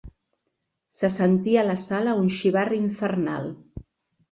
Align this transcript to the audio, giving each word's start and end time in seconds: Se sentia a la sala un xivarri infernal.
Se 1.01 1.09
sentia 1.15 1.61
a 1.63 1.67
la 1.69 1.77
sala 1.83 2.17
un 2.23 2.33
xivarri 2.39 2.83
infernal. 2.87 3.49